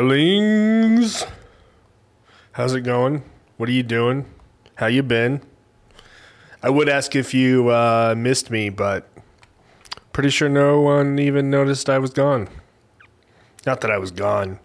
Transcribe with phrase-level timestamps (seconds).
[0.00, 1.26] Darlings.
[2.52, 3.22] How's it going?
[3.58, 4.24] What are you doing?
[4.76, 5.42] How you been?
[6.62, 9.10] I would ask if you uh, missed me, but
[10.14, 12.48] pretty sure no one even noticed I was gone.
[13.66, 14.58] Not that I was gone,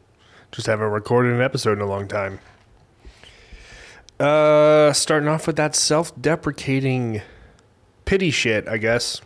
[0.53, 2.39] just haven't recorded an episode in a long time.
[4.17, 7.21] Uh, starting off with that self-deprecating
[8.05, 9.19] pity shit, I guess.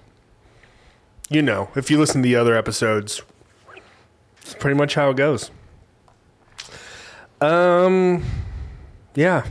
[1.30, 3.22] You know, if you listen to the other episodes,
[4.42, 5.52] it's pretty much how it goes.
[7.42, 8.24] Um,
[9.16, 9.46] yeah.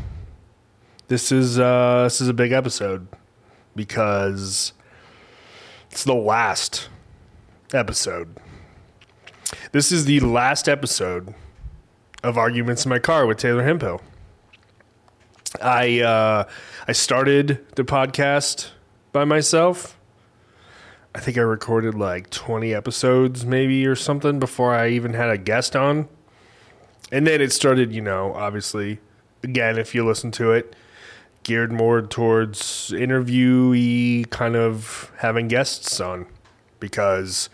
[1.08, 3.08] This is uh this is a big episode
[3.74, 4.74] because
[5.90, 6.90] it's the last
[7.72, 8.36] episode.
[9.72, 11.34] This is the last episode
[12.22, 14.02] of Arguments in My Car with Taylor Hempo.
[15.62, 16.44] I uh
[16.86, 18.70] I started the podcast
[19.12, 19.98] by myself.
[21.14, 25.38] I think I recorded like 20 episodes maybe or something before I even had a
[25.38, 26.06] guest on.
[27.10, 29.00] And then it started, you know, obviously
[29.42, 30.74] again if you listen to it
[31.42, 36.26] geared more towards interviewee kind of having guests on
[36.80, 37.48] because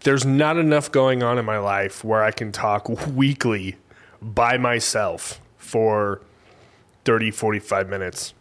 [0.00, 3.76] there's not enough going on in my life where I can talk weekly
[4.20, 6.22] by myself for
[7.04, 8.34] 30 45 minutes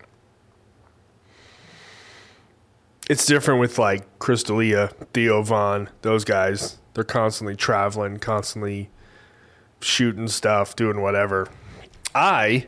[3.09, 6.77] it's different with like Chris D'Elia, Theo Von, those guys.
[6.93, 8.89] They're constantly traveling, constantly
[9.83, 11.49] shooting stuff, doing whatever.
[12.15, 12.67] I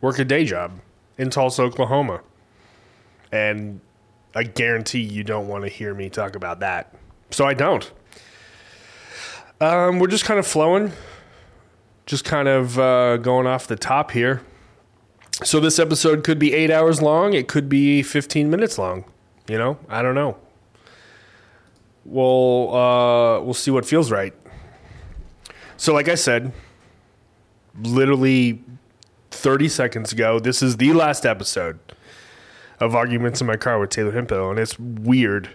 [0.00, 0.72] work a day job
[1.18, 2.20] in Tulsa, Oklahoma.
[3.32, 3.80] And
[4.34, 6.94] I guarantee you don't want to hear me talk about that.
[7.30, 7.90] So I don't.
[9.60, 10.92] Um, we're just kind of flowing,
[12.06, 14.42] just kind of uh, going off the top here.
[15.42, 19.04] So this episode could be eight hours long, it could be 15 minutes long.
[19.48, 20.38] You know, I don't know.
[22.04, 24.34] We'll uh, we'll see what feels right.
[25.76, 26.52] So, like I said,
[27.82, 28.62] literally
[29.30, 31.78] 30 seconds ago, this is the last episode
[32.80, 35.50] of Arguments in My Car with Taylor Hempo, and it's weird.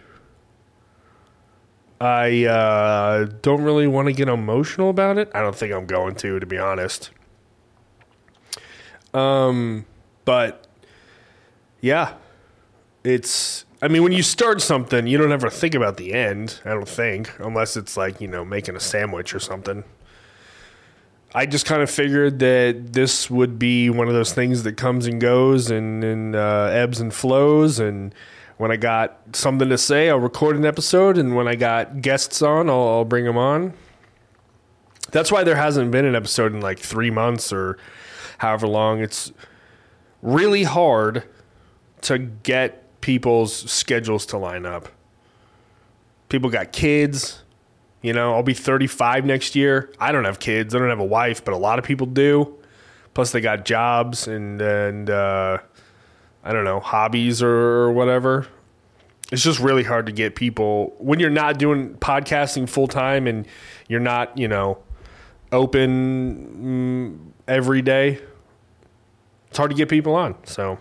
[2.01, 5.29] I uh, don't really want to get emotional about it.
[5.33, 7.11] I don't think I'm going to, to be honest.
[9.13, 9.85] Um,
[10.25, 10.67] but
[11.81, 12.13] yeah,
[13.03, 16.71] it's I mean, when you start something, you don't ever think about the end, I
[16.71, 19.85] don't think, unless it's like, you know, making a sandwich or something.
[21.33, 25.05] I just kind of figured that this would be one of those things that comes
[25.05, 27.79] and goes and, and uh, ebbs and flows.
[27.79, 28.15] And
[28.57, 31.17] when I got something to say, I'll record an episode.
[31.17, 33.73] And when I got guests on, I'll, I'll bring them on.
[35.11, 37.77] That's why there hasn't been an episode in like three months or
[38.39, 38.99] however long.
[38.99, 39.31] It's
[40.23, 41.23] really hard
[42.01, 44.89] to get people's schedules to line up.
[46.27, 47.43] People got kids.
[48.01, 49.91] You know, I'll be 35 next year.
[49.99, 50.73] I don't have kids.
[50.73, 52.55] I don't have a wife, but a lot of people do.
[53.13, 55.57] Plus, they got jobs and and uh,
[56.43, 58.47] I don't know hobbies or whatever.
[59.31, 63.47] It's just really hard to get people when you're not doing podcasting full time and
[63.87, 64.79] you're not, you know,
[65.51, 68.19] open mm, every day.
[69.49, 70.35] It's hard to get people on.
[70.45, 70.79] So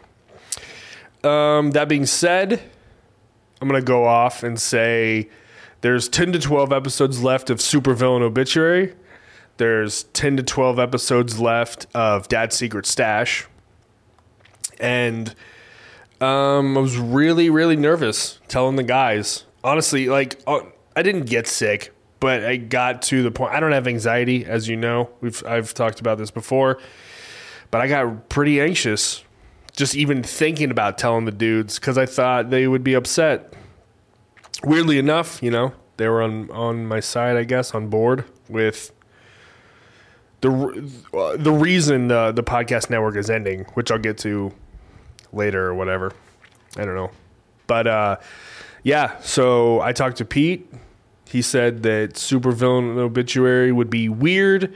[1.25, 2.63] um, that being said,
[3.61, 5.29] I'm to go off and say
[5.81, 8.95] there's 10 to 12 episodes left of Supervillain Obituary.
[9.59, 13.47] There's 10 to 12 episodes left of Dad's Secret Stash.
[14.81, 15.35] And
[16.21, 19.45] um, I was really, really nervous telling the guys.
[19.65, 20.61] Honestly, like, uh,
[20.95, 23.53] I didn't get sick, but I got to the point.
[23.53, 25.11] I don't have anxiety, as you know.
[25.21, 26.79] We've I've talked about this before,
[27.71, 29.25] but I got pretty anxious
[29.79, 33.55] just even thinking about telling the dudes because I thought they would be upset.
[34.65, 38.93] Weirdly enough, you know, they were on on my side, I guess, on board with
[40.41, 40.91] the
[41.39, 44.53] the reason the the podcast network is ending, which I'll get to
[45.33, 46.13] later or whatever.
[46.77, 47.11] I don't know,
[47.67, 48.17] but uh,
[48.83, 49.19] yeah.
[49.21, 50.73] So I talked to Pete.
[51.29, 54.73] He said that Supervillain Obituary would be weird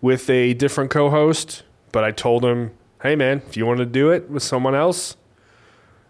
[0.00, 1.62] with a different co-host,
[1.92, 5.16] but I told him hey man, if you want to do it with someone else,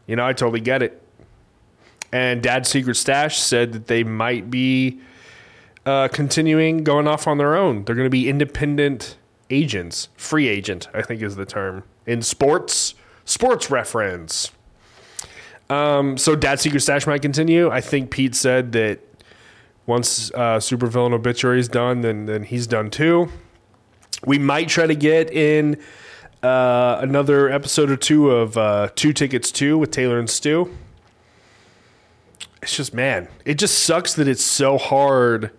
[0.06, 1.01] you know, I totally get it.
[2.12, 5.00] And Dad's Secret Stash said that they might be
[5.86, 7.84] uh, continuing going off on their own.
[7.84, 9.16] They're going to be independent
[9.50, 12.94] agents, free agent, I think is the term in sports,
[13.24, 14.50] sports reference.
[15.70, 17.70] Um, so Dad's Secret Stash might continue.
[17.70, 19.00] I think Pete said that
[19.86, 23.28] once uh, Supervillain Obituary is done, then then he's done too.
[24.24, 25.80] We might try to get in
[26.42, 30.70] uh, another episode or two of uh, Two Tickets Two with Taylor and Stu.
[32.62, 35.50] It's just man, it just sucks that it's so hard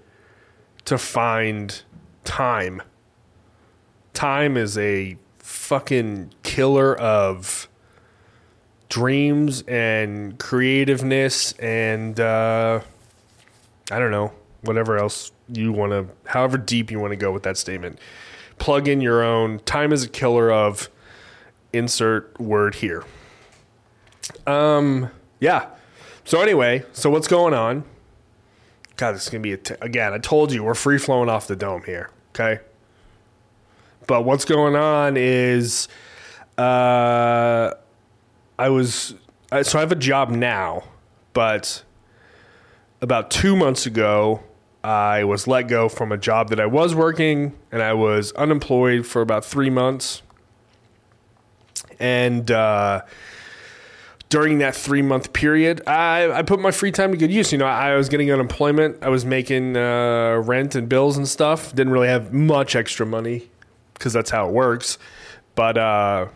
[0.85, 1.81] to find
[2.23, 2.81] time.
[4.13, 7.67] Time is a fucking killer of
[8.87, 12.79] dreams and creativeness and uh,
[13.91, 17.43] I don't know, whatever else you want to, however deep you want to go with
[17.43, 17.99] that statement.
[18.59, 19.59] Plug in your own.
[19.59, 20.89] Time is a killer of
[21.73, 23.03] insert word here.
[24.47, 25.09] Um,
[25.39, 25.67] yeah.
[26.25, 27.83] So anyway, so what's going on?
[28.95, 30.13] God, this is gonna be a t- again.
[30.13, 32.09] I told you we're free flowing off the dome here.
[32.29, 32.61] Okay.
[34.07, 35.87] But what's going on is,
[36.57, 37.71] uh,
[38.59, 39.15] I was
[39.61, 40.83] so I have a job now,
[41.33, 41.83] but
[43.01, 44.41] about two months ago,
[44.83, 49.05] I was let go from a job that I was working, and I was unemployed
[49.05, 50.21] for about three months.
[51.99, 53.03] And uh,
[54.33, 57.51] during that three month period, I, I put my free time to good use.
[57.51, 61.69] You know, I was getting unemployment, I was making uh, rent and bills and stuff.
[61.75, 63.51] Didn't really have much extra money
[63.93, 64.97] because that's how it works.
[65.53, 66.29] But uh,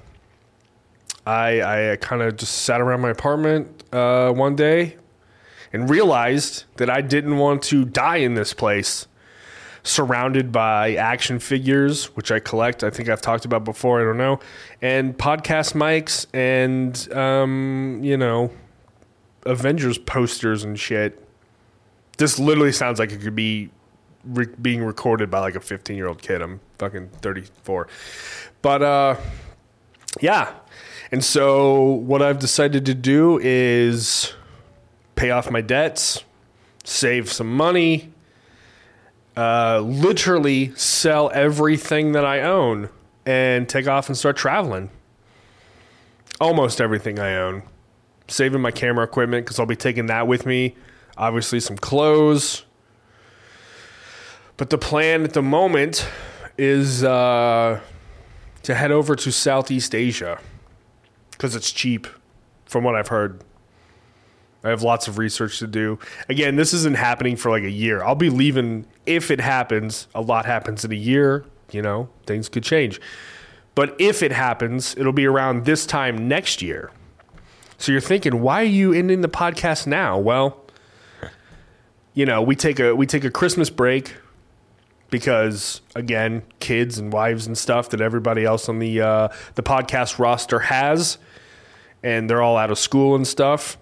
[1.25, 4.97] I, I kind of just sat around my apartment uh, one day
[5.73, 9.07] and realized that I didn't want to die in this place
[9.87, 12.83] surrounded by action figures, which I collect.
[12.83, 14.01] I think I've talked about before.
[14.01, 14.39] I don't know,
[14.81, 18.51] and podcast mics and um, you know,
[19.45, 21.23] Avengers posters and shit.
[22.17, 23.69] This literally sounds like it could be
[24.25, 26.41] re- being recorded by like a 15 year old kid.
[26.41, 27.87] I'm fucking 34,
[28.61, 29.15] but uh,
[30.19, 30.53] yeah.
[31.11, 34.33] And so what I've decided to do is
[35.15, 36.25] pay off my debts,
[36.83, 38.11] save some money,
[39.37, 42.89] uh, literally sell everything that I own
[43.25, 44.89] and take off and start traveling.
[46.41, 47.61] Almost everything I own.
[48.27, 50.75] Saving my camera equipment because I'll be taking that with me.
[51.17, 52.65] Obviously, some clothes.
[54.57, 56.09] But the plan at the moment
[56.57, 57.79] is uh,
[58.63, 60.39] to head over to Southeast Asia
[61.31, 62.07] because it's cheap,
[62.65, 63.43] from what I've heard.
[64.63, 65.99] I have lots of research to do.
[66.29, 68.03] Again, this isn't happening for like a year.
[68.03, 70.07] I'll be leaving if it happens.
[70.15, 71.45] A lot happens in a year.
[71.71, 72.99] You know, things could change.
[73.75, 76.91] But if it happens, it'll be around this time next year.
[77.77, 80.17] So you're thinking, why are you ending the podcast now?
[80.17, 80.65] Well,
[82.13, 84.15] you know, we take a we take a Christmas break
[85.11, 90.17] because again, kids and wives and stuff that everybody else on the uh, the podcast
[90.17, 91.19] roster has,
[92.01, 93.77] and they're all out of school and stuff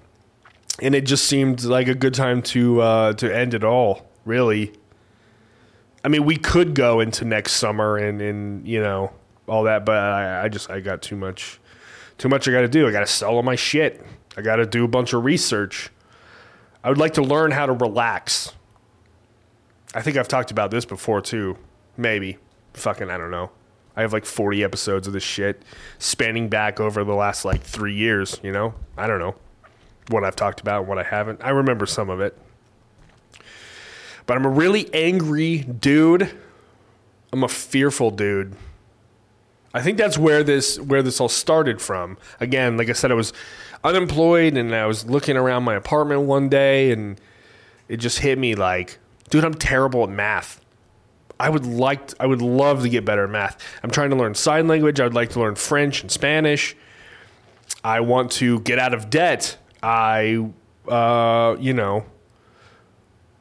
[0.82, 4.08] and it just seemed like a good time to uh, to end it all.
[4.26, 4.74] Really,
[6.04, 9.12] I mean, we could go into next summer and and you know
[9.48, 11.60] all that, but I, I just I got too much
[12.18, 12.88] too much I got to do.
[12.88, 14.06] I got to sell all my shit.
[14.38, 15.90] I got to do a bunch of research.
[16.84, 18.54] I would like to learn how to relax.
[19.94, 21.58] I think I've talked about this before too.
[21.98, 22.38] Maybe.
[22.74, 23.52] Fucking, I don't know.
[23.96, 25.64] I have like 40 episodes of this shit
[26.00, 28.74] spanning back over the last like three years, you know?
[28.98, 29.36] I don't know
[30.10, 31.42] what I've talked about and what I haven't.
[31.44, 32.38] I remember some of it.
[34.26, 36.32] But I'm a really angry dude.
[37.32, 38.56] I'm a fearful dude.
[39.74, 42.18] I think that's where this where this all started from.
[42.40, 43.34] Again, like I said, I was
[43.84, 47.20] unemployed and I was looking around my apartment one day and
[47.90, 50.62] it just hit me like, dude, I'm terrible at math.
[51.40, 53.62] I would like I would love to get better at math.
[53.84, 55.00] I'm trying to learn sign language.
[55.00, 56.76] I would like to learn French and Spanish.
[57.84, 60.44] I want to get out of debt I,
[60.88, 62.06] uh, you know,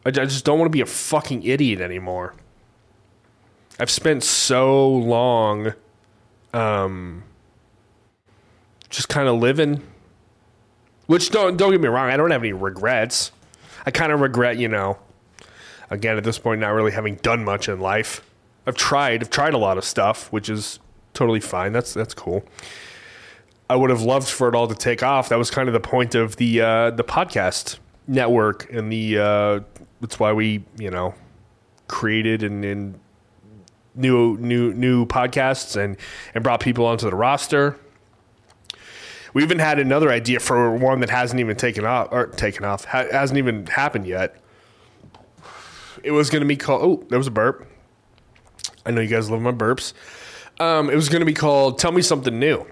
[0.05, 2.35] I, just don't want to be a fucking idiot anymore.
[3.81, 5.73] I've spent so long,
[6.53, 7.25] um,
[8.91, 9.83] just kind of living.
[11.07, 13.33] Which don't don't get me wrong, I don't have any regrets.
[13.87, 14.99] I kind of regret, you know,
[15.89, 18.23] again at this point, not really having done much in life.
[18.67, 20.79] I've tried, I've tried a lot of stuff, which is
[21.15, 21.73] totally fine.
[21.73, 22.45] That's that's cool.
[23.69, 25.31] I would have loved for it all to take off.
[25.31, 29.61] That was kind of the point of the uh, the podcast network, and the uh,
[30.01, 31.15] that's why we you know
[31.89, 33.01] created and, and
[33.95, 35.97] new new new podcasts and
[36.35, 37.79] and brought people onto the roster.
[39.33, 42.85] We even had another idea for one that hasn't even taken off or taken off
[42.85, 44.37] ha- hasn't even happened yet.
[46.03, 46.83] It was going to be called.
[46.83, 47.67] Oh, there was a burp.
[48.87, 49.95] I know you guys love my burps.
[50.61, 52.67] Um, it was going to be called "Tell Me Something New."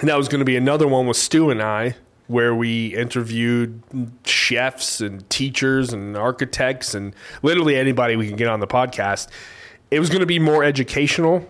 [0.00, 1.96] And that was going to be another one with Stu and I,
[2.28, 3.82] where we interviewed
[4.24, 9.28] chefs and teachers and architects and literally anybody we can get on the podcast.
[9.90, 11.48] It was going to be more educational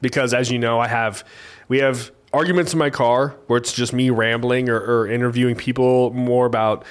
[0.00, 1.24] because, as you know, I have
[1.68, 6.10] we have arguments in my car where it's just me rambling or, or interviewing people
[6.12, 6.84] more about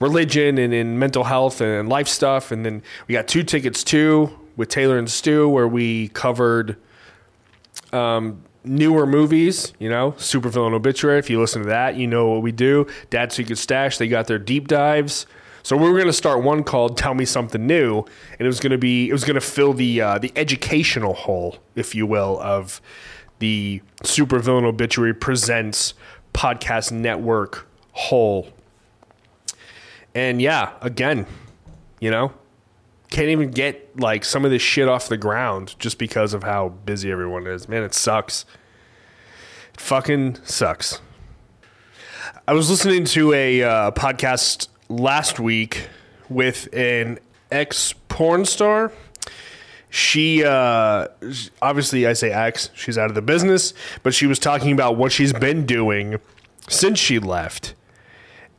[0.00, 2.52] religion and in mental health and life stuff.
[2.52, 6.76] And then we got two tickets too with Taylor and Stu, where we covered
[7.92, 9.72] um, newer movies.
[9.78, 11.18] You know, Supervillain Obituary.
[11.18, 12.86] If you listen to that, you know what we do.
[13.10, 13.98] Dad Secret Stash.
[13.98, 15.26] They got their deep dives.
[15.62, 18.60] So we were going to start one called "Tell Me Something New," and it was
[18.60, 22.06] going to be it was going to fill the uh, the educational hole, if you
[22.06, 22.82] will, of
[23.38, 25.94] the Supervillain Obituary presents
[26.34, 28.48] podcast network hole.
[30.14, 31.26] And yeah, again,
[32.00, 32.32] you know,
[33.14, 36.70] can't even get like some of this shit off the ground just because of how
[36.70, 37.68] busy everyone is.
[37.68, 38.44] Man, it sucks.
[39.72, 41.00] It fucking sucks.
[42.48, 45.88] I was listening to a uh, podcast last week
[46.28, 47.20] with an
[47.52, 48.90] ex porn star.
[49.90, 51.06] She uh,
[51.62, 55.12] obviously, I say ex, she's out of the business, but she was talking about what
[55.12, 56.18] she's been doing
[56.68, 57.74] since she left.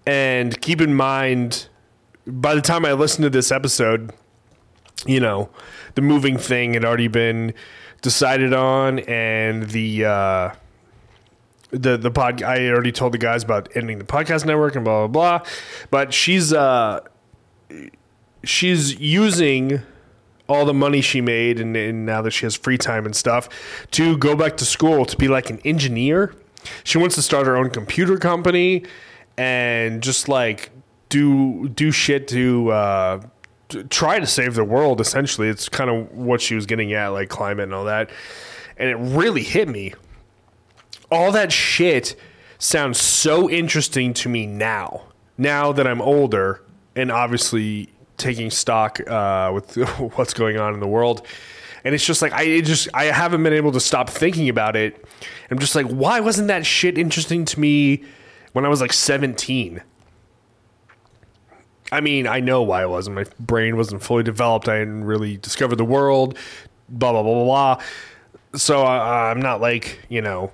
[0.07, 1.67] And keep in mind,
[2.25, 4.13] by the time I listened to this episode,
[5.05, 5.49] you know,
[5.95, 7.53] the moving thing had already been
[8.01, 10.51] decided on, and the uh,
[11.71, 12.41] the the pod.
[12.43, 15.49] I already told the guys about ending the podcast network and blah blah blah.
[15.91, 17.01] But she's uh,
[18.43, 19.81] she's using
[20.47, 23.49] all the money she made and, and now that she has free time and stuff
[23.89, 26.35] to go back to school to be like an engineer.
[26.83, 28.85] She wants to start her own computer company
[29.37, 30.69] and just like
[31.09, 33.21] do do shit to uh,
[33.89, 35.01] try to save the world.
[35.01, 38.09] Essentially, it's kind of what she was getting at, like climate and all that.
[38.77, 39.93] And it really hit me.
[41.11, 42.15] All that shit
[42.57, 45.03] sounds so interesting to me now.
[45.37, 46.61] Now that I'm older
[46.95, 49.75] and obviously taking stock uh, with
[50.15, 51.25] what's going on in the world.
[51.83, 55.05] And it's just like I just I haven't been able to stop thinking about it.
[55.51, 58.03] I'm just like, why wasn't that shit interesting to me
[58.53, 59.81] when I was like 17?
[61.95, 63.15] I mean, I know why it wasn't.
[63.15, 64.67] My brain wasn't fully developed.
[64.67, 66.37] I didn't really discover the world.
[66.89, 67.83] Blah blah blah blah blah.
[68.55, 70.51] So uh, I'm not like you know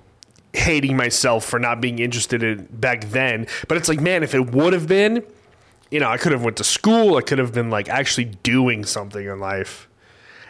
[0.53, 3.48] hating myself for not being interested in back then.
[3.67, 5.24] But it's like, man, if it would have been,
[5.89, 7.17] you know, I could have went to school.
[7.17, 9.89] I could have been like actually doing something in life.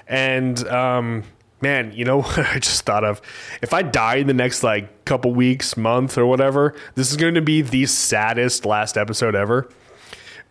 [0.08, 1.24] And um,
[1.62, 3.22] man, you know what I just thought of?
[3.62, 7.36] If I die in the next like couple weeks, month, or whatever, this is going
[7.36, 9.70] to be the saddest last episode ever.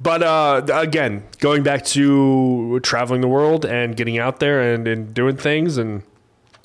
[0.00, 5.12] But uh, again, going back to traveling the world and getting out there and, and
[5.12, 6.02] doing things and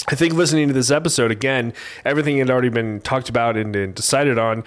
[0.08, 1.74] I think listening to this episode again,
[2.04, 4.63] everything had already been talked about and, and decided on,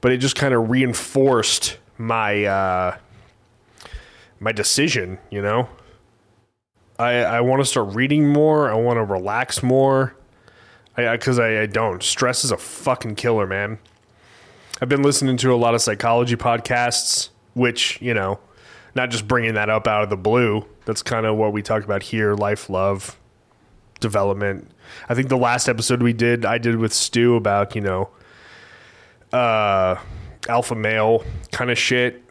[0.00, 2.96] but it just kind of reinforced my uh,
[4.40, 5.18] my decision.
[5.30, 5.68] You know,
[6.98, 8.70] I I want to start reading more.
[8.70, 10.16] I want to relax more.
[10.96, 12.02] I because I, I, I don't.
[12.02, 13.78] Stress is a fucking killer, man.
[14.80, 18.38] I've been listening to a lot of psychology podcasts, which you know,
[18.94, 20.66] not just bringing that up out of the blue.
[20.84, 23.18] That's kind of what we talk about here: life, love,
[24.02, 24.70] development.
[25.08, 28.10] I think the last episode we did, I did with Stu about, you know,
[29.32, 29.96] uh,
[30.48, 32.22] alpha male kind of shit.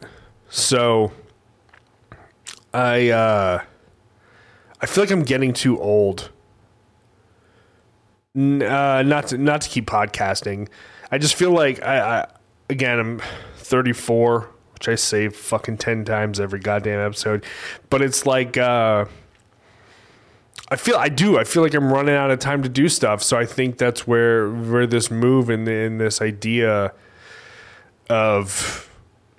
[0.48, 1.10] So
[2.72, 3.62] I, uh,
[4.80, 6.30] I feel like I'm getting too old.
[8.36, 10.68] N- uh, not to, not to keep podcasting.
[11.10, 12.28] I just feel like I, I
[12.70, 13.22] again, I'm
[13.56, 14.48] 34,
[14.82, 17.44] which I say fucking 10 times every goddamn episode,
[17.88, 19.04] but it's like, uh,
[20.70, 21.38] I feel I do.
[21.38, 23.22] I feel like I'm running out of time to do stuff.
[23.22, 26.92] So I think that's where where this move and in this idea
[28.10, 28.90] of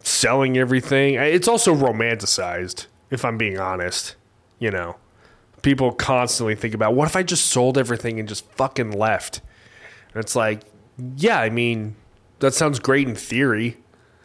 [0.01, 1.15] selling everything.
[1.15, 4.15] It's also romanticized, if I'm being honest.
[4.59, 4.95] You know,
[5.62, 9.41] people constantly think about what if I just sold everything and just fucking left.
[10.13, 10.62] And it's like,
[11.17, 11.95] yeah, I mean,
[12.39, 13.77] that sounds great in theory,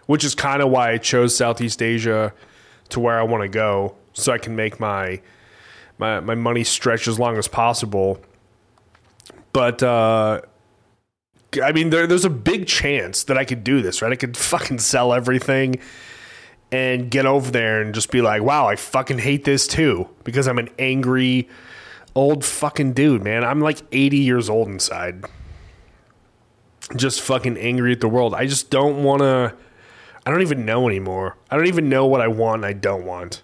[0.09, 2.33] which is kind of why I chose Southeast Asia
[2.89, 5.21] to where I want to go, so I can make my
[5.99, 8.19] my my money stretch as long as possible.
[9.53, 10.41] But uh,
[11.63, 14.11] I mean, there, there's a big chance that I could do this, right?
[14.11, 15.77] I could fucking sell everything
[16.73, 20.49] and get over there and just be like, wow, I fucking hate this too because
[20.49, 21.51] I'm an angry
[22.15, 23.45] old fucking dude, man.
[23.45, 25.27] I'm like 80 years old inside.
[26.97, 28.35] Just fucking angry at the world.
[28.35, 29.55] I just don't want to.
[30.29, 31.39] I don't even know anymore.
[31.51, 33.43] I don't even know what I want and I don't want.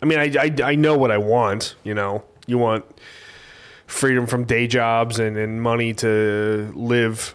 [0.00, 1.74] I mean, I, I, I know what I want.
[1.82, 2.84] You know, you want
[3.88, 7.34] freedom from day jobs and, and money to live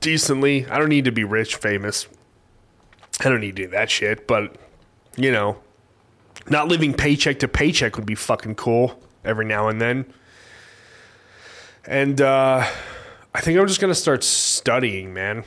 [0.00, 0.66] decently.
[0.66, 2.08] I don't need to be rich, famous.
[3.20, 4.26] I don't need to do that shit.
[4.26, 4.56] But
[5.16, 5.58] you know,
[6.50, 10.12] not living paycheck to paycheck would be fucking cool every now and then.
[11.84, 12.66] And uh,
[13.32, 15.44] I think I'm just gonna start studying, man.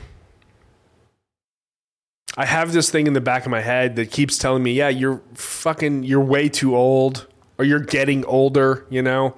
[2.36, 4.88] I have this thing in the back of my head that keeps telling me, yeah,
[4.88, 7.26] you're fucking, you're way too old
[7.58, 9.36] or you're getting older, you know?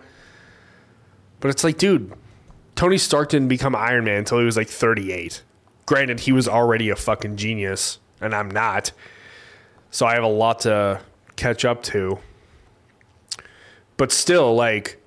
[1.40, 2.12] But it's like, dude,
[2.76, 5.42] Tony Stark didn't become Iron Man until he was like 38.
[5.87, 8.92] Granted, he was already a fucking genius, and I'm not.
[9.90, 11.00] So I have a lot to
[11.37, 12.18] catch up to.
[13.96, 15.02] But still, like,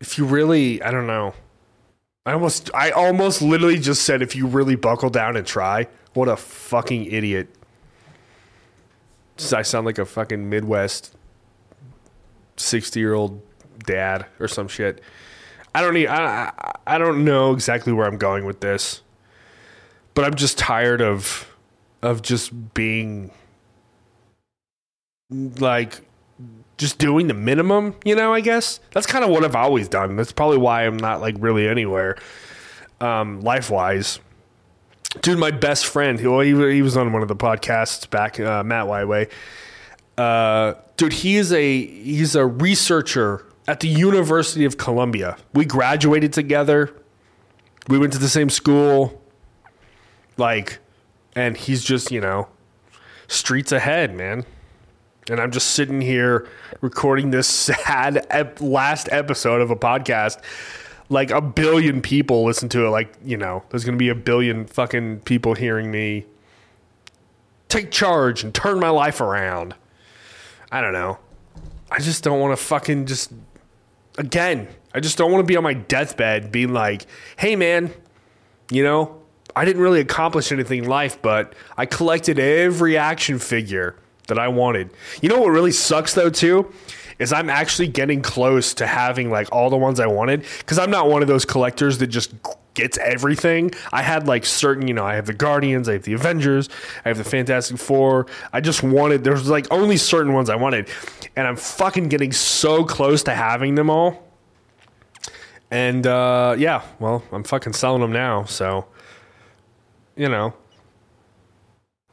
[0.00, 1.34] if you really, I don't know.
[2.26, 6.28] I almost, I almost literally just said, if you really buckle down and try, what
[6.28, 7.48] a fucking idiot.
[9.52, 11.14] I sound like a fucking Midwest
[12.56, 13.40] 60 year old
[13.84, 15.00] dad or some shit.
[15.72, 19.02] I don't need, I, I, I don't know exactly where I'm going with this,
[20.14, 21.54] but I'm just tired of,
[22.02, 23.30] of just being
[25.30, 26.00] like
[26.76, 28.80] just doing the minimum, you know, I guess.
[28.92, 30.16] That's kind of what I've always done.
[30.16, 32.16] That's probably why I'm not like really anywhere
[33.00, 34.20] um, life wise.
[35.22, 36.26] Dude, my best friend, he,
[36.74, 39.30] he was on one of the podcasts back, uh, Matt Wyway.
[40.18, 45.36] Uh, dude, he is a he's a researcher at the University of Columbia.
[45.54, 46.94] We graduated together.
[47.88, 49.22] We went to the same school.
[50.36, 50.78] Like,
[51.34, 52.48] and he's just you know,
[53.26, 54.44] streets ahead, man
[55.30, 56.48] and I'm just sitting here
[56.80, 60.40] recording this sad ep- last episode of a podcast.
[61.08, 62.90] Like a billion people listen to it.
[62.90, 66.26] Like, you know, there's going to be a billion fucking people hearing me
[67.68, 69.74] take charge and turn my life around.
[70.72, 71.18] I don't know.
[71.90, 73.32] I just don't want to fucking just,
[74.18, 77.06] again, I just don't want to be on my deathbed being like,
[77.36, 77.92] hey, man,
[78.70, 79.22] you know,
[79.54, 84.48] I didn't really accomplish anything in life, but I collected every action figure that I
[84.48, 84.90] wanted.
[85.20, 86.72] You know what really sucks though too
[87.18, 90.90] is I'm actually getting close to having like all the ones I wanted because I'm
[90.90, 92.34] not one of those collectors that just
[92.74, 93.72] gets everything.
[93.92, 96.68] I had like certain, you know, I have the Guardians, I have the Avengers,
[97.04, 98.26] I have the Fantastic Four.
[98.52, 100.88] I just wanted there's like only certain ones I wanted,
[101.34, 104.22] and I'm fucking getting so close to having them all.
[105.70, 108.86] And uh, yeah, well, I'm fucking selling them now, so
[110.14, 110.54] you know,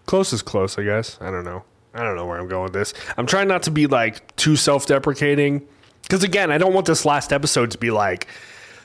[0.05, 1.17] close is close, I guess.
[1.21, 1.63] I don't know.
[1.93, 2.93] I don't know where I'm going with this.
[3.17, 5.67] I'm trying not to be like too self deprecating.
[6.01, 8.27] Because again, I don't want this last episode to be like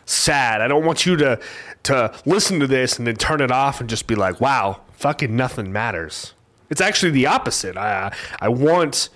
[0.04, 0.60] sad.
[0.60, 1.40] I don't want you to
[1.84, 5.34] to listen to this and then turn it off and just be like, wow, fucking
[5.34, 6.34] nothing matters.
[6.70, 7.76] It's actually the opposite.
[7.76, 9.08] I I want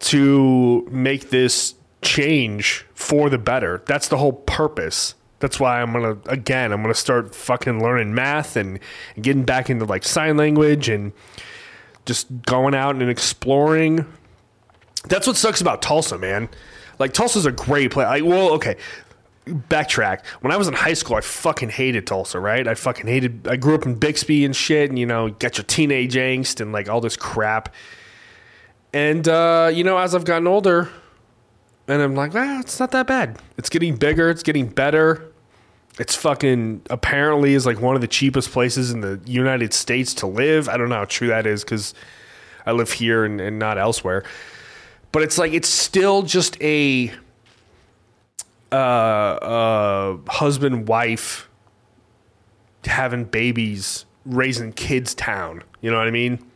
[0.00, 3.82] to make this change for the better.
[3.86, 5.14] That's the whole purpose.
[5.40, 6.72] That's why I'm gonna again.
[6.72, 8.78] I'm gonna start fucking learning math and,
[9.14, 11.12] and getting back into like sign language and
[12.06, 14.06] just going out and exploring.
[15.08, 16.48] That's what sucks about Tulsa, man.
[16.98, 18.06] Like Tulsa's a great place.
[18.06, 18.76] Like, well, okay,
[19.46, 20.24] backtrack.
[20.40, 22.66] When I was in high school, I fucking hated Tulsa, right?
[22.66, 23.48] I fucking hated.
[23.48, 26.72] I grew up in Bixby and shit, and you know, get your teenage angst and
[26.72, 27.74] like all this crap.
[28.92, 30.90] And uh, you know, as I've gotten older,
[31.88, 33.38] and I'm like, well, it's not that bad.
[33.56, 34.30] It's getting bigger.
[34.30, 35.29] It's getting better.
[35.98, 40.26] It's fucking apparently is like one of the cheapest places in the United States to
[40.26, 40.68] live.
[40.68, 41.94] I don't know how true that is because
[42.64, 44.24] I live here and, and not elsewhere.
[45.12, 47.12] But it's like it's still just a
[48.72, 51.48] uh, uh, husband wife
[52.84, 55.62] having babies, raising kids town.
[55.80, 56.49] You know what I mean?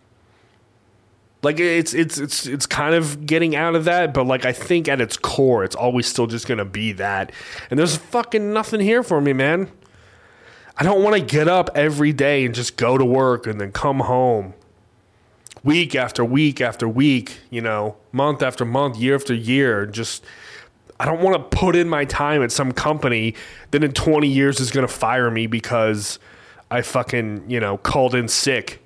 [1.44, 4.88] Like it's it's it's it's kind of getting out of that, but like I think
[4.88, 7.32] at its core, it's always still just gonna be that.
[7.70, 9.70] And there's fucking nothing here for me, man.
[10.76, 13.70] I don't want to get up every day and just go to work and then
[13.70, 14.54] come home
[15.64, 20.24] week after week after week, you know, month after month, year after year, just
[21.00, 23.34] I don't want to put in my time at some company
[23.72, 26.18] that in 20 years is going to fire me because
[26.70, 28.83] I fucking, you know, called in sick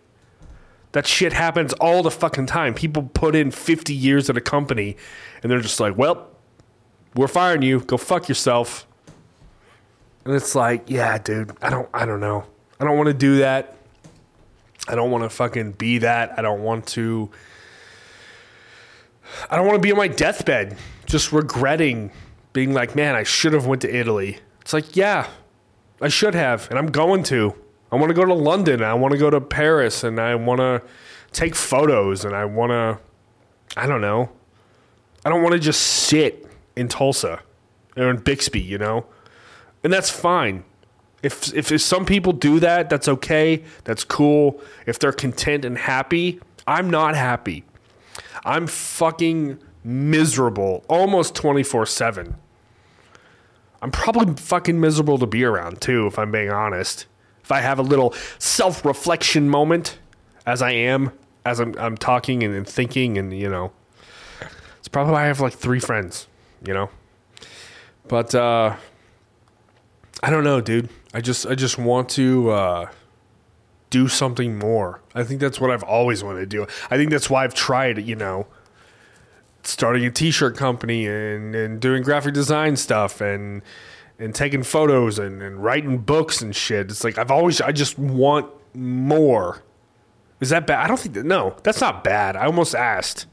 [0.93, 2.75] that shit happens all the fucking time.
[2.75, 4.97] People put in 50 years at a company
[5.43, 6.29] and they're just like, well,
[7.15, 7.81] we're firing you.
[7.81, 8.87] Go fuck yourself.
[10.25, 12.45] And it's like, yeah, dude, I don't I don't know.
[12.81, 13.77] I don't want to do that.
[14.87, 16.39] I don't want to fucking be that.
[16.39, 17.31] I don't want to
[19.51, 22.11] I don't want to be on my deathbed just regretting
[22.53, 24.39] being like, man, I should have went to Italy.
[24.61, 25.29] It's like, yeah,
[26.01, 27.55] I should have, and I'm going to.
[27.91, 28.83] I want to go to London.
[28.83, 30.83] I want to go to Paris and I want to
[31.33, 32.99] take photos and I want to,
[33.81, 34.31] I don't know.
[35.25, 36.47] I don't want to just sit
[36.77, 37.41] in Tulsa
[37.97, 39.07] or in Bixby, you know?
[39.83, 40.65] And that's fine.
[41.23, 43.65] If, if, if some people do that, that's okay.
[43.85, 44.61] That's cool.
[44.87, 47.65] If they're content and happy, I'm not happy.
[48.45, 52.37] I'm fucking miserable almost 24 7.
[53.81, 57.07] I'm probably fucking miserable to be around too, if I'm being honest
[57.49, 59.99] if I have a little self reflection moment,
[60.45, 61.13] as I am,
[61.47, 63.73] as I'm, I'm talking and, and thinking, and you know,
[64.79, 66.29] it's probably why I have like three friends,
[66.67, 66.91] you know.
[68.07, 68.77] But uh,
[70.23, 70.91] I don't know, dude.
[71.15, 72.91] I just I just want to uh,
[73.89, 75.01] do something more.
[75.15, 76.67] I think that's what I've always wanted to do.
[76.91, 78.47] I think that's why I've tried, you know,
[79.63, 83.63] starting a t-shirt company and, and doing graphic design stuff and
[84.19, 86.91] and taking photos and, and writing books and shit.
[86.91, 89.63] It's like I've always I just want more.
[90.41, 90.85] Is that bad?
[90.85, 92.37] I don't think that no, that's not bad.
[92.37, 93.27] I almost asked.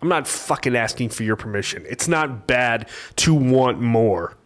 [0.00, 1.84] I'm not fucking asking for your permission.
[1.88, 4.36] It's not bad to want more.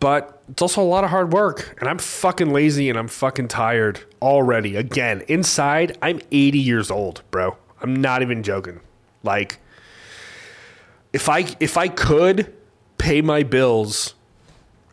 [0.00, 1.76] But it's also a lot of hard work.
[1.78, 4.74] And I'm fucking lazy and I'm fucking tired already.
[4.74, 7.56] Again, inside, I'm 80 years old, bro.
[7.80, 8.80] I'm not even joking.
[9.22, 9.58] Like,
[11.12, 12.52] if I if I could
[13.00, 14.14] pay my bills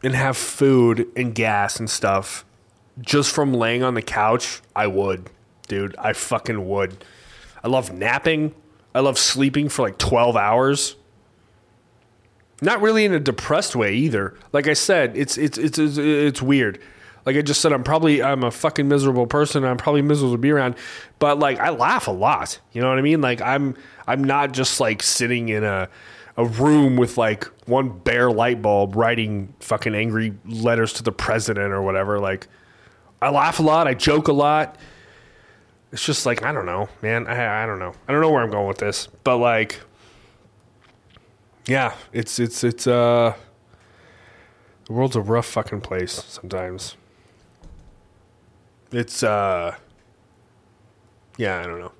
[0.01, 2.45] and have food and gas and stuff
[3.01, 5.29] just from laying on the couch, I would,
[5.67, 5.95] dude.
[5.97, 7.03] I fucking would.
[7.63, 8.55] I love napping.
[8.95, 10.95] I love sleeping for like 12 hours.
[12.61, 14.35] Not really in a depressed way either.
[14.53, 16.79] Like I said, it's it's it's it's, it's weird.
[17.25, 19.63] Like I just said, I'm probably I'm a fucking miserable person.
[19.63, 20.75] I'm probably miserable to be around,
[21.19, 22.59] but like I laugh a lot.
[22.71, 23.21] You know what I mean?
[23.21, 23.75] Like I'm
[24.07, 25.89] I'm not just like sitting in a
[26.37, 31.73] a room with like one bare light bulb writing fucking angry letters to the president
[31.73, 32.19] or whatever.
[32.19, 32.47] Like
[33.21, 33.87] I laugh a lot.
[33.87, 34.77] I joke a lot.
[35.91, 37.27] It's just like I don't know, man.
[37.27, 37.93] I I don't know.
[38.07, 39.81] I don't know where I'm going with this, but like
[41.65, 43.33] yeah, it's it's it's uh
[44.85, 46.95] the world's a rough fucking place sometimes.
[48.91, 49.75] It's uh
[51.37, 51.91] yeah, I don't know.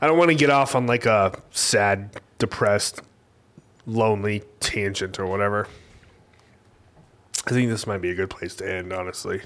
[0.00, 3.00] I don't want to get off on like a sad, depressed,
[3.86, 5.68] lonely tangent or whatever.
[7.46, 9.42] I think this might be a good place to end, honestly.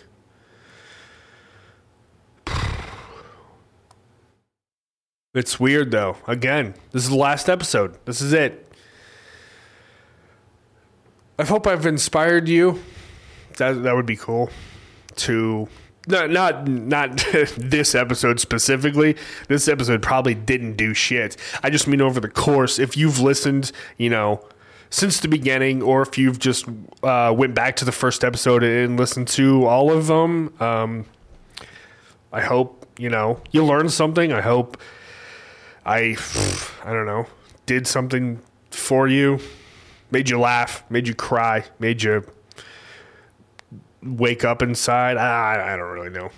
[5.34, 6.16] It's weird though.
[6.26, 7.98] Again, this is the last episode.
[8.06, 8.72] This is it.
[11.38, 12.82] I hope I've inspired you.
[13.58, 14.50] That that would be cool.
[15.16, 15.68] To
[16.08, 17.16] not not not
[17.56, 19.16] this episode specifically.
[19.48, 21.36] This episode probably didn't do shit.
[21.62, 22.78] I just mean over the course.
[22.78, 24.44] If you've listened, you know,
[24.90, 26.66] since the beginning, or if you've just
[27.02, 31.04] uh, went back to the first episode and listened to all of them, um,
[32.32, 34.32] I hope you know you learned something.
[34.32, 34.78] I hope
[35.84, 36.16] I
[36.84, 37.26] I don't know
[37.66, 38.40] did something
[38.70, 39.38] for you
[40.10, 42.24] made you laugh, made you cry, made you
[44.16, 45.16] wake up inside.
[45.16, 46.30] I, I don't really know.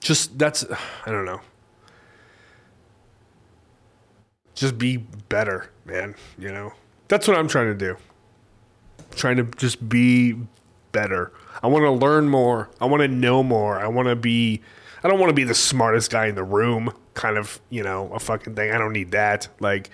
[0.00, 0.64] Just that's,
[1.06, 1.40] I don't know.
[4.54, 6.14] Just be better, man.
[6.38, 6.72] You know,
[7.08, 7.96] that's what I'm trying to do.
[8.98, 10.36] I'm trying to just be
[10.92, 11.32] better.
[11.62, 12.70] I want to learn more.
[12.80, 13.78] I want to know more.
[13.78, 14.60] I want to be,
[15.02, 18.10] I don't want to be the smartest guy in the room, kind of, you know,
[18.12, 18.70] a fucking thing.
[18.70, 19.48] I don't need that.
[19.60, 19.90] Like,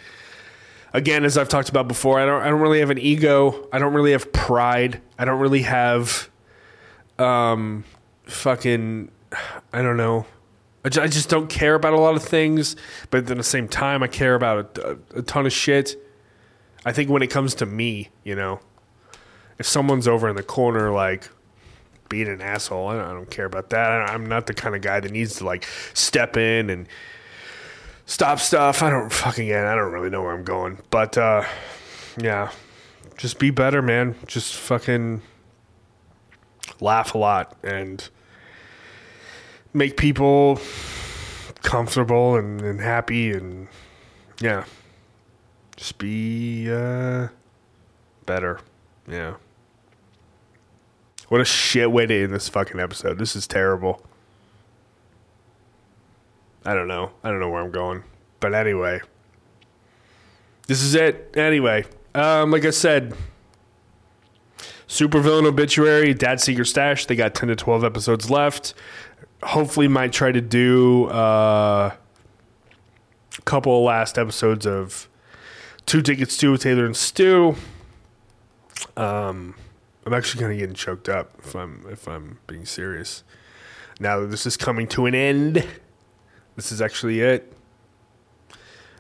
[0.93, 3.69] again, as I've talked about before, I don't I don't really have an ego.
[3.73, 5.01] I don't really have pride.
[5.19, 6.29] I don't really have
[7.19, 7.85] um
[8.25, 9.11] fucking
[9.73, 10.27] I don't know.
[10.83, 12.75] I just don't care about a lot of things,
[13.11, 15.95] but at the same time, I care about a, a ton of shit.
[16.87, 18.61] I think when it comes to me, you know,
[19.59, 21.29] if someone's over in the corner, like
[22.09, 24.09] being an asshole, I don't, I don't care about that.
[24.11, 26.89] I'm not the kind of guy that needs to like step in and
[28.11, 28.83] stop stuff.
[28.83, 31.45] I don't fucking I don't really know where I'm going, but uh,
[32.19, 32.51] yeah,
[33.17, 34.17] just be better, man.
[34.27, 35.23] Just fucking
[36.81, 38.09] laugh a lot and
[39.73, 40.61] make people
[41.63, 43.69] comfortable and, and happy and
[44.41, 44.65] yeah,
[45.77, 47.29] just be uh,
[48.27, 48.59] better.
[49.09, 49.35] Yeah.
[51.29, 53.19] What a shit way to end this fucking episode.
[53.19, 54.03] This is terrible.
[56.65, 57.11] I don't know.
[57.25, 58.05] I don't know where I'm going.
[58.39, 59.01] But anyway,
[60.67, 61.35] this is it.
[61.37, 63.15] Anyway, um, like I said,
[64.89, 67.07] Supervillain Obituary, Dad Secret Stash.
[67.07, 68.75] They got 10 to 12 episodes left.
[69.43, 71.95] Hopefully, might try to do uh,
[73.39, 75.09] a couple last episodes of
[75.87, 77.57] Two Tickets to Taylor and Stu.
[78.97, 79.55] Um,
[80.05, 83.23] I'm actually kind of getting choked up if I'm if I'm being serious.
[83.99, 85.67] Now that this is coming to an end.
[86.61, 87.51] This is actually it.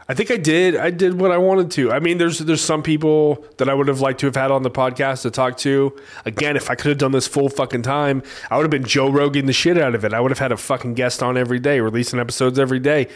[0.08, 0.76] I think I did.
[0.76, 1.92] I did what I wanted to.
[1.92, 4.62] I mean, there's there's some people that I would have liked to have had on
[4.62, 5.94] the podcast to talk to.
[6.24, 9.10] Again, if I could have done this full fucking time, I would have been Joe
[9.10, 10.14] Rogan the shit out of it.
[10.14, 13.08] I would have had a fucking guest on every day, releasing episodes every day.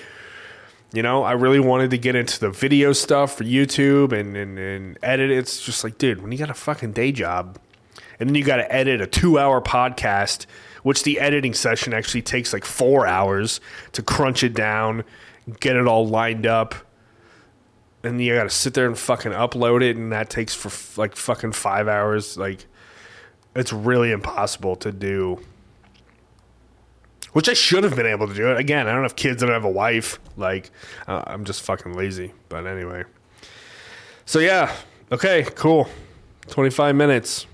[0.93, 4.59] You know, I really wanted to get into the video stuff for YouTube and, and,
[4.59, 5.31] and edit.
[5.31, 7.59] It's just like, dude, when you got a fucking day job
[8.21, 10.45] and then you got to edit a two hour podcast,
[10.85, 13.59] which the editing session actually takes like four hours
[13.93, 15.03] to crunch it down,
[15.59, 16.75] get it all lined up.
[18.05, 20.99] And you got to sit there and fucking upload it, and that takes for f-
[20.99, 22.37] like fucking five hours.
[22.37, 22.67] Like,
[23.57, 25.41] it's really impossible to do.
[27.33, 28.59] Which I should have been able to do it.
[28.59, 29.43] Again, I don't have kids.
[29.43, 30.21] I don't have a wife.
[30.37, 30.71] Like,
[31.09, 32.35] uh, I'm just fucking lazy.
[32.51, 33.05] But anyway.
[34.27, 34.71] So, yeah.
[35.11, 35.89] Okay, cool.
[36.49, 37.47] 25 minutes.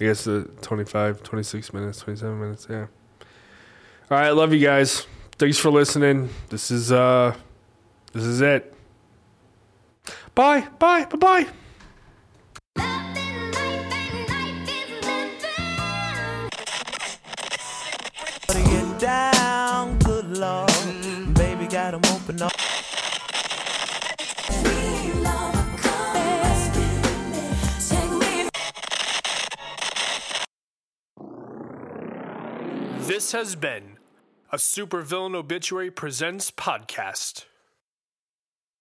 [0.00, 2.66] I guess the 25, 26 minutes, 27 minutes.
[2.70, 2.86] Yeah.
[4.10, 4.30] All right.
[4.30, 5.06] Love you guys.
[5.32, 6.30] Thanks for listening.
[6.48, 7.36] This is, uh,
[8.12, 8.74] this is it.
[10.34, 10.66] Bye.
[10.78, 11.04] Bye.
[11.04, 11.46] Bye bye.
[19.00, 19.29] to
[33.32, 33.98] Has been
[34.50, 37.44] a Supervillain Obituary Presents podcast.